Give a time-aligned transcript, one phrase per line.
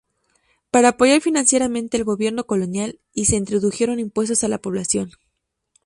[0.71, 5.11] Para apoyar financieramente el gobierno colonial, y se introdujeron impuestos a la población.